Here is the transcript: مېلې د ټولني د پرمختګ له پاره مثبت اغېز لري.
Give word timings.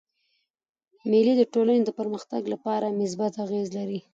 مېلې 1.09 1.33
د 1.37 1.43
ټولني 1.53 1.81
د 1.85 1.89
پرمختګ 1.99 2.41
له 2.51 2.57
پاره 2.65 2.95
مثبت 3.01 3.33
اغېز 3.45 3.67
لري. 3.77 3.99